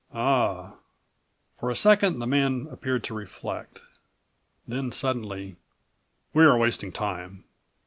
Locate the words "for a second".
1.59-2.17